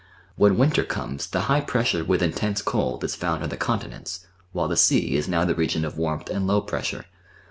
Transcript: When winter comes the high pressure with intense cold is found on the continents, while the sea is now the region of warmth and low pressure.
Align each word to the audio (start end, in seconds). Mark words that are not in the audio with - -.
When 0.35 0.57
winter 0.57 0.83
comes 0.83 1.27
the 1.27 1.41
high 1.41 1.61
pressure 1.61 2.03
with 2.03 2.23
intense 2.23 2.63
cold 2.63 3.03
is 3.03 3.13
found 3.15 3.43
on 3.43 3.49
the 3.49 3.55
continents, 3.55 4.25
while 4.51 4.67
the 4.67 4.75
sea 4.75 5.15
is 5.15 5.27
now 5.27 5.45
the 5.45 5.53
region 5.53 5.85
of 5.85 5.95
warmth 5.99 6.31
and 6.31 6.47
low 6.47 6.61
pressure. 6.61 7.05